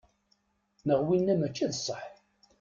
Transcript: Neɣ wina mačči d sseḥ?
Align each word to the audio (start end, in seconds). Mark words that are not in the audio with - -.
Neɣ 0.87 0.99
wina 1.07 1.35
mačči 1.39 1.65
d 1.71 1.73
sseḥ? 1.77 2.03